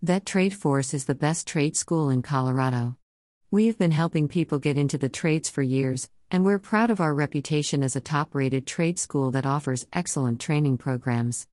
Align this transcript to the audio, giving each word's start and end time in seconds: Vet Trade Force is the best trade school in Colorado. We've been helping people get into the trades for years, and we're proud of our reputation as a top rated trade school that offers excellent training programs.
Vet 0.00 0.24
Trade 0.24 0.54
Force 0.54 0.94
is 0.94 1.06
the 1.06 1.14
best 1.16 1.48
trade 1.48 1.76
school 1.76 2.08
in 2.08 2.22
Colorado. 2.22 2.96
We've 3.50 3.76
been 3.76 3.90
helping 3.90 4.28
people 4.28 4.60
get 4.60 4.78
into 4.78 4.96
the 4.96 5.08
trades 5.08 5.50
for 5.50 5.60
years, 5.60 6.08
and 6.30 6.44
we're 6.44 6.60
proud 6.60 6.90
of 6.90 7.00
our 7.00 7.12
reputation 7.12 7.82
as 7.82 7.96
a 7.96 8.00
top 8.00 8.32
rated 8.32 8.64
trade 8.64 9.00
school 9.00 9.32
that 9.32 9.44
offers 9.44 9.86
excellent 9.92 10.40
training 10.40 10.78
programs. 10.78 11.46